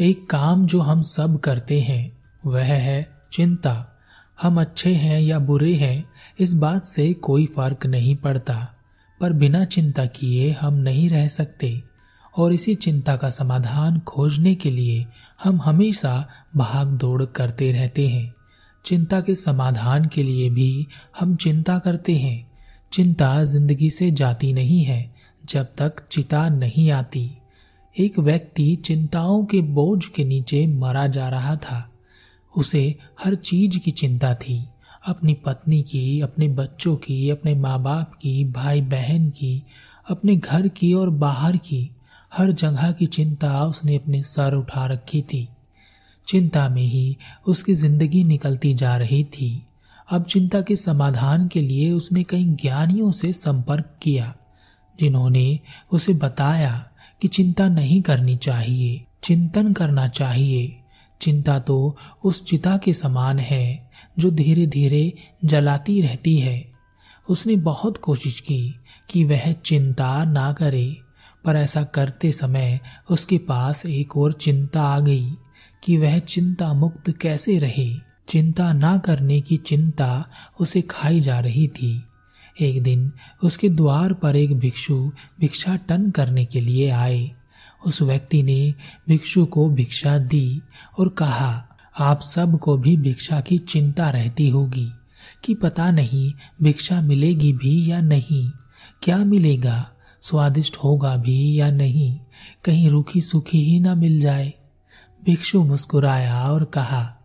[0.00, 2.12] एक काम जो हम सब करते हैं,
[2.46, 3.86] वह है चिंता।
[4.42, 8.74] हम अच्छे हैं या बुरे हैं, इस बात से कोई फ़र्क नहीं पड़ता।
[9.20, 11.82] पर बिना चिंता किए हम नहीं रह सकते।
[12.38, 15.06] और इसी चिंता का समाधान खोजने के लिए
[15.44, 18.34] हम हमेशा भाग दौड़ करते रहते हैं।
[18.84, 20.86] चिंता के समाधान के लिए भी
[21.20, 22.50] हम चिंता करते हैं।
[22.92, 25.14] चिंता ज़िंदगी से जाती नहीं है,
[25.44, 27.36] जब तक चिता नहीं आती।
[27.98, 31.90] एक व्यक्ति चिंताओं के बोझ के नीचे मरा जा रहा था।
[32.56, 34.66] उसे हर चीज़ की चिंता थी।
[35.06, 39.62] अपनी पत्नी की, अपने बच्चों की, अपने माँ बाप की भाई बहन की,
[40.10, 41.90] अपने घर की और बाहर की।
[42.34, 45.48] हर जगह की चिंता उसने अपने सर उठा रखी थी।
[46.26, 47.16] चिंता में ही
[47.46, 49.66] उसकी ज़िंदगी निकलती जा रही थी।
[50.10, 54.36] अब चिंता के समाधान के लिए उसने कई ज्ञानियों से संपर्क किया,
[55.00, 55.60] जिन्होंने
[55.92, 56.89] उसे बताया।
[57.22, 60.76] कि चिंता नहीं करनी चाहिए, चिंतन करना चाहिए।
[61.20, 65.12] चिंता तो उस चिता के समान है, जो धीरे धीरे
[65.44, 66.72] जलाती रहती है।
[67.28, 68.74] उसने बहुत कोशिश की
[69.10, 70.96] कि वह चिंता ना करे,
[71.44, 75.32] पर ऐसा करते समय उसके पास एक और चिंता आ गई
[75.84, 81.68] कि वह चिंता मुक्त कैसे रहे। चिंता ना करने की चिंता उसे खाई जा रही
[81.68, 82.04] थी।
[82.62, 87.30] एक दिन उसके द्वार पर एक भिक्षु भिक्षा टन करने के लिए आए।
[87.86, 88.74] उस व्यक्ति ने
[89.08, 90.62] भिक्षु को भिक्षा दी
[90.98, 91.66] और कहा,
[91.98, 94.92] आप सबको भी भिक्षा की चिंता रहती होगी
[95.44, 98.50] कि पता नहीं भिक्षा मिलेगी भी या नहीं।
[99.02, 99.90] क्या मिलेगा?
[100.20, 102.18] स्वादिष्ट होगा भी या नहीं?
[102.64, 104.52] कहीं रूखी सूखी ही ना मिल जाए।
[105.24, 107.16] भिक्षु मुस्कुराया और कहा,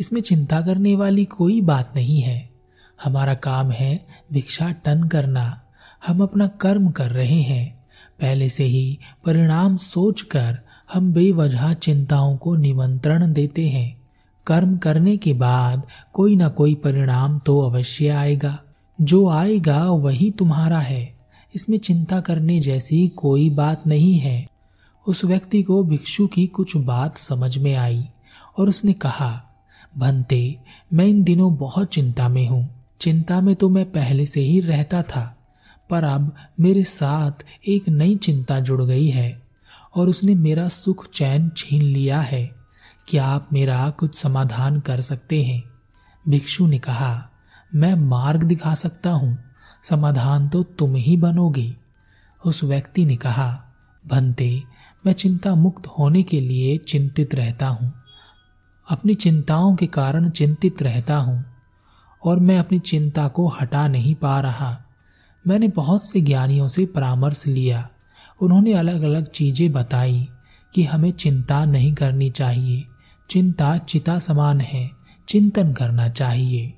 [0.00, 2.53] इसमें चिंता करने वाली कोई बात नहीं है।
[3.04, 5.62] हमारा काम है भिक्षा टन करना।
[6.06, 7.84] हम अपना कर्म कर रहे हैं।
[8.20, 10.58] पहले से ही परिणाम सोचकर
[10.92, 14.00] हम बेवजह चिंताओं को निमंत्रण देते हैं।
[14.46, 18.58] कर्म करने के बाद कोई ना कोई परिणाम तो अवश्य आएगा।
[19.00, 21.14] जो आएगा वही तुम्हारा है।
[21.54, 24.48] इसमें चिंता करने जैसी कोई बात नहीं है।
[25.06, 28.04] उस व्यक्ति को भिक्षु की कुछ बात समझ में आई
[28.58, 29.42] और उसने कहा,
[29.98, 30.56] भंते,
[30.92, 35.02] मैं इन दिनों बहुत चिंता में हूँ। चिंता में तो मैं पहले से ही रहता
[35.02, 35.24] था,
[35.90, 39.42] पर अब मेरे साथ एक नई चिंता जुड़ गई है,
[39.94, 42.44] और उसने मेरा सुख चैन छीन लिया है।
[43.06, 45.62] क्या आप मेरा कुछ समाधान कर सकते हैं?
[46.28, 47.30] भिक्षु ने कहा,
[47.74, 49.38] मैं मार्ग दिखा सकता हूँ,
[49.82, 51.74] समाधान तो तुम ही बनोगे।
[52.44, 53.50] उस व्यक्ति ने कहा,
[54.04, 54.62] भंते,
[55.06, 57.92] मैं चिंता मुक्त होने के लिए चिंतित रहता हूँ।
[58.88, 61.44] अपनी चिंताओं के कारण चिंतित रहता हूँ।
[62.24, 64.84] और मैं अपनी चिंता को हटा नहीं पा रहा।
[65.46, 67.88] मैंने बहुत से ज्ञानियों से परामर्श लिया।
[68.42, 70.28] उन्होंने अलग अलग चीज़ें बताई
[70.74, 72.84] कि हमें चिंता नहीं करनी चाहिए।
[73.30, 74.90] चिंता चिता समान है,
[75.28, 76.74] चिंतन करना चाहिए।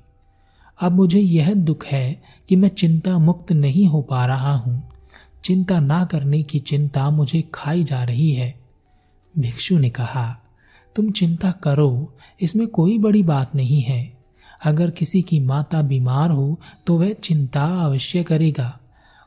[0.81, 4.89] अब मुझे यह दुख है कि मैं चिंता मुक्त नहीं हो पा रहा हूँ।
[5.43, 8.59] चिंता ना करने की चिंता मुझे खाई जा रही है।
[9.39, 10.41] भिक्षु ने कहा,
[10.95, 14.16] तुम चिंता करो, इसमें कोई बड़ी बात नहीं है।
[14.61, 18.79] अगर किसी की माता बीमार हो तो वह चिंता अवश्य करेगा।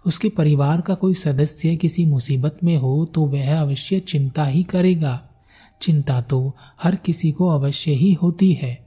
[0.06, 5.20] उसके परिवार का कोई सदस्य किसी मुसीबत में हो तो वह अवश्य चिंता ही करेगा।
[5.82, 8.78] चिंता तो हर किसी को अवश्य ही होती है,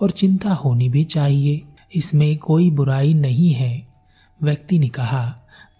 [0.00, 1.62] और चिंता होनी भी चाहिए।
[1.94, 3.86] इसमें कोई बुराई नहीं है।
[4.40, 5.24] व्यक्ति ने कहा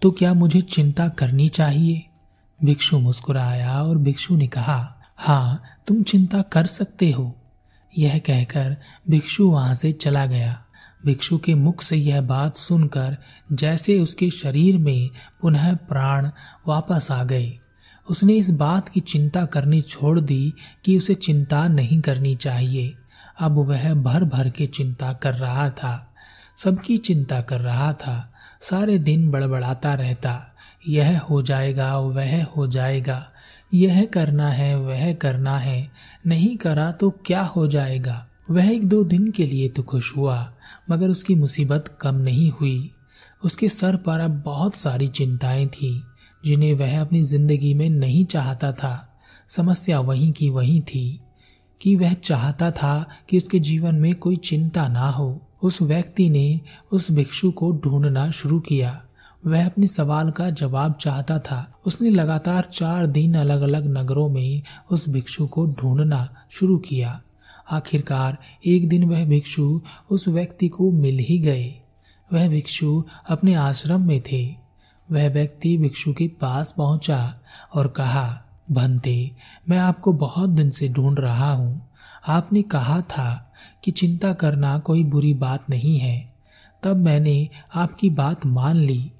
[0.01, 2.03] तो क्या मुझे चिंता करनी चाहिए?
[2.59, 7.33] भिक्षु मुस्कुराया और भिक्षु ने कहा हाँ तुम चिंता कर सकते हो।
[7.97, 8.77] यह कहकर
[9.09, 10.63] भिक्षु वहाँ से चला गया।
[11.05, 13.17] भिक्षु के मुख से यह बात सुनकर
[13.51, 15.09] जैसे उसके शरीर में
[15.41, 16.31] पुनः प्राण
[16.67, 17.53] वापस आ गए।
[18.09, 20.53] उसने इस बात की चिंता करनी छोड़ दी
[20.85, 22.95] कि उसे चिंता नहीं करनी चाहिए।
[23.39, 26.13] अब वह भर भर के चिंता कर रहा था।
[26.57, 30.55] सबकी चिंता कर रहा था। सारे दिन बड़बड़ाता रहता।
[30.87, 33.31] यह हो जाएगा, वह हो जाएगा।
[33.73, 35.91] यह करना है, वह करना है।
[36.27, 38.27] नहीं करा तो क्या हो जाएगा?
[38.51, 40.53] वह एक दो दिन के लिए तो खुश हुआ,
[40.91, 42.91] मगर उसकी मुसीबत कम नहीं हुई।
[43.43, 46.03] उसके सर पर अब बहुत सारी चिंताएँ थी,
[46.45, 51.19] जिन्हें वह अपनी ज़िंदगी में नहीं चाहता था। समस्या वहीं की वहीं थी,
[51.81, 56.61] कि वह चाहता था कि उसके जीवन में कोई चिंता ना हो। उस व्यक्ति ने
[56.91, 59.03] उस भिक्षु को ढूंढना शुरू किया।
[59.45, 64.61] वह अपने सवाल का जवाब चाहता था। उसने लगातार चार दिन अलग अलग नगरों में
[64.91, 67.21] उस भिक्षु को ढूंढना शुरू किया।
[67.71, 71.75] आखिरकार एक दिन वह भिक्षु उस व्यक्ति को मिल ही गए।
[72.33, 74.55] वह भिक्षु अपने आश्रम में थे।
[75.11, 77.39] वह व्यक्ति भिक्षु के पास पहुँचा
[77.73, 79.31] और कहा भंते
[79.69, 81.89] मैं आपको बहुत दिन से ढूंढ रहा हूँ।
[82.27, 83.53] आपने कहा था
[83.83, 86.33] कि चिंता करना कोई बुरी बात नहीं है।
[86.83, 89.11] तब मैंने आपकी बात मान ली।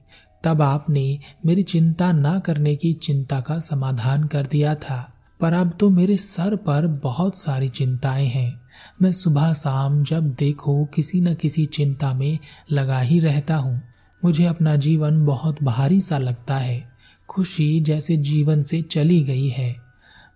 [0.48, 5.74] तब आपने मेरी चिंता न करने की चिंता का समाधान कर दिया था। पर अब
[5.80, 8.62] तो मेरे सर पर बहुत सारी चिंताएँ हैं।
[9.02, 12.40] मैं सुबह शाम जब देखो किसी न किसी चिंता में
[12.72, 13.82] लगा ही रहता हूँ।
[14.26, 16.92] मुझे अपना जीवन बहुत भारी सा लगता है।
[17.30, 19.76] खुशी जैसे जीवन से चली गई है।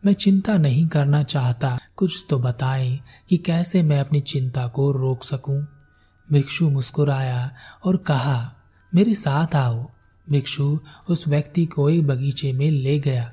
[0.05, 2.99] मैं चिंता नहीं करना चाहता। कुछ तो बताएँ
[3.29, 5.67] कि कैसे मैं अपनी चिंता को रोक सकूँ।
[6.31, 7.51] भिक्षु मुस्कुराया
[7.85, 8.53] और कहा,
[8.95, 9.89] मेरे साथ आओ।
[10.31, 10.79] भिक्षु
[11.09, 13.31] उस व्यक्ति को एक बगीचे में ले गया।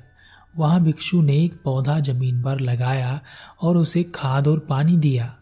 [0.57, 3.19] वहाँ भिक्षु ने एक पौधा ज़मीन पर लगाया
[3.61, 5.35] और उसे खाद और पानी दिया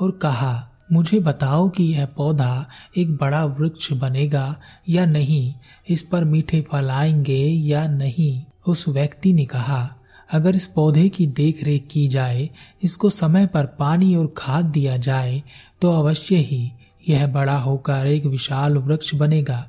[0.00, 4.56] और कहा, मुझे बताओ कि यह पौधा एक बड़ा वृक्ष बनेगा
[4.88, 5.54] या नहीं?
[5.88, 8.44] इस पर मीठे फल आएँगे या नहीं?
[8.66, 9.96] उस व्यक्ति ने कहा,
[10.32, 12.48] अगर इस पौधे की देखरेख की जाए,
[12.82, 15.42] इसको समय पर पानी और खाद दिया जाए
[15.80, 16.70] तो अवश्य ही
[17.08, 19.68] यह बड़ा होकर एक विशाल वृक्ष बनेगा।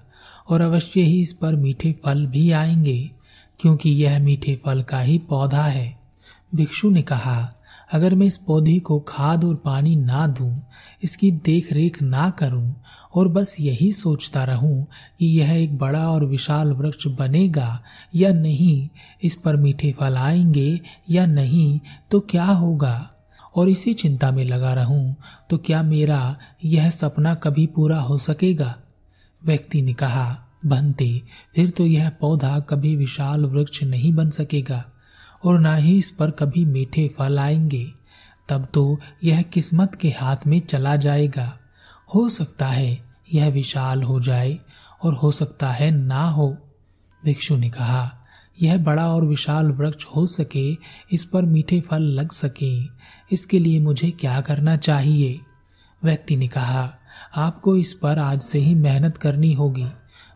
[0.49, 2.99] और अवश्य ही इस पर मीठे फल भी आएँगे
[3.59, 5.97] क्योंकि यह मीठे फल का ही पौधा है।
[6.55, 7.53] भिक्षु ने कहा
[7.93, 10.61] अगर मैं इस पौधे को खाद और पानी ना दूँ,
[11.03, 12.75] इसकी देख रेख ना करूँ
[13.15, 14.85] और बस यही सोचता रहूँ
[15.19, 17.81] कि यह एक बड़ा और विशाल वृक्ष बनेगा
[18.15, 18.89] या नहीं
[19.23, 20.79] इस पर मीठे फल आएँगे
[21.09, 21.79] या नहीं
[22.11, 23.09] तो क्या होगा?
[23.55, 25.15] और इसी चिंता में लगा रहूँ
[25.49, 26.35] तो क्या मेरा
[26.65, 28.75] यह सपना कभी पूरा हो सकेगा?
[29.45, 31.21] व्यक्ति ने कहा, बनते,
[31.55, 34.85] फिर तो यह पौधा कभी विशाल वृक्ष नहीं बन सकेगा
[35.45, 37.91] और ना ही इस पर कभी मीठे फल आएँगे।
[38.49, 41.59] तब तो यह किस्मत के हाथ में चला जाएगा।
[42.15, 44.59] हो सकता है यह विशाल हो जाए
[45.03, 46.57] और हो सकता है ना हो।
[47.25, 48.13] भिक्षु ने कहा,
[48.61, 50.77] यह बड़ा और विशाल वृक्ष हो सके,
[51.11, 52.83] इस पर मीठे फल लग सके।
[53.31, 55.39] इसके लिए मुझे क्या करना चाहिए?
[56.03, 56.95] व्यक्ति ने कहा
[57.35, 59.85] आपको इस पर आज से ही मेहनत करनी होगी,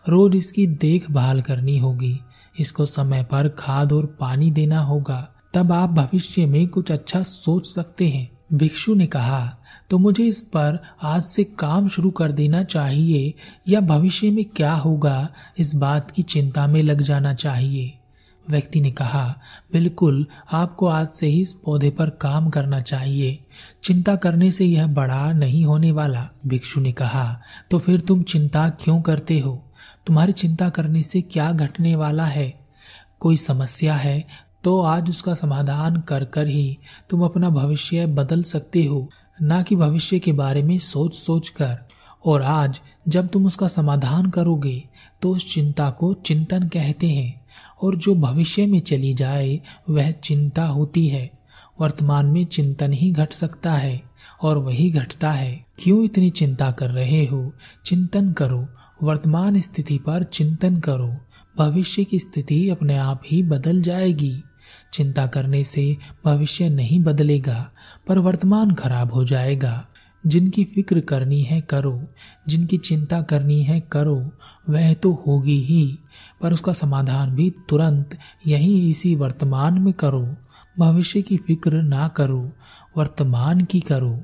[0.05, 2.19] रोज इसकी देखभाल करनी होगी।
[2.59, 7.67] इसको समय पर खाद और पानी देना होगा। तब आप भविष्य में कुछ अच्छा सोच
[7.67, 9.57] सकते हैं। भिक्षु ने कहा
[9.89, 13.33] तो मुझे इस पर आज से काम शुरू कर देना चाहिए
[13.67, 15.27] या भविष्य में क्या होगा,
[15.59, 17.93] इस बात की चिंता में लग जाना चाहिए।
[18.51, 19.39] व्यक्ति ने कहा,
[19.73, 23.39] बिल्कुल, आपको आज से ही इस पौधे पर काम करना चाहिए।
[23.83, 28.69] चिंता करने से यह बड़ा नहीं होने वाला, भिक्षु ने कहा। तो फिर तुम चिंता
[28.69, 29.63] क्यों करते हो?
[30.07, 32.59] तुम्हारी चिंता करने से क्या घटने वाला है?
[33.19, 34.27] कोई समस्या है?
[34.63, 36.77] तो आज उसका समाधान कर कर ही
[37.09, 39.09] तुम अपना भविष्य बदल सकते हो,
[39.41, 41.77] ना कि भविष्य के बारे में सोच सोच कर।
[42.25, 44.83] और आज जब तुम उसका समाधान करोगे
[45.21, 47.40] तो उस चिंता को चिंतन कहते हैं।
[47.81, 51.41] और जो भविष्य में चली जाए, वह चिंता होती है।
[51.81, 54.03] वर्तमान में चिंतन ही घट सकता है
[54.41, 57.53] और वही घटता है। क्यों इतनी चिंता कर रहे हो?
[57.85, 58.67] चिंतन करो।
[59.03, 61.17] वर्तमान स्थिति पर चिंतन करो।
[61.57, 64.43] भविष्य की स्थिति अपने आप ही बदल जाएगी।
[64.93, 67.71] चिंता करने से भविष्य नहीं बदलेगा,
[68.07, 69.87] पर वर्तमान खराब हो जाएगा।
[70.27, 72.07] जिनकी फ़िक्र करनी है करो।
[72.47, 74.31] जिनकी चिंता करनी है करो।
[74.69, 75.97] वह तो होगी ही।
[76.41, 78.17] पर उसका समाधान भी तुरंत
[78.47, 80.35] यही इसी वर्तमान में करो।
[80.79, 82.51] भविष्य की फ़िक्र ना करो,
[82.97, 84.19] वर्तमान की करो।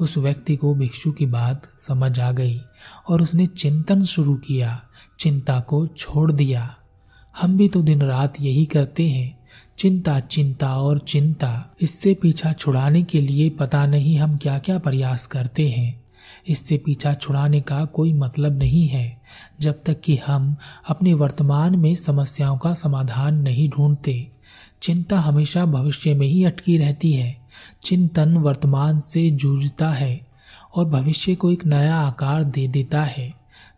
[0.00, 2.60] उस व्यक्ति को भिक्षु की बात समझ आ गई
[3.08, 4.82] और उसने चिंतन शुरू किया,
[5.18, 6.76] चिंता को छोड़ दिया।
[7.40, 9.38] हम भी तो दिन रात यही करते हैं,
[9.78, 15.26] चिंता चिंता और चिंता। इससे पीछा छुड़ाने के लिए पता नहीं हम क्या क्या प्रयास
[15.26, 16.04] करते हैं।
[16.48, 19.22] इससे पीछा छुड़ाने का कोई मतलब नहीं है।
[19.60, 20.56] जब तक कि हम
[20.88, 24.28] अपने वर्तमान में समस्याओं का समाधान नहीं ढूंढते।
[24.82, 27.38] चिंता हमेशा भविष्य में ही अटकी रहती है।
[27.82, 30.20] चिंतन वर्तमान से जूझता है
[30.74, 33.34] और भविष्य को एक नया आकार दे देता है,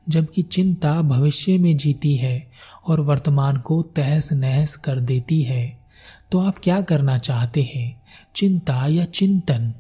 [0.09, 2.51] जबकि चिंता भविष्य में जीती है
[2.87, 5.79] और वर्तमान को तहस नहस कर देती है।
[6.31, 8.03] तो आप क्या करना चाहते हैं?
[8.35, 9.75] चिंता या चिंतन?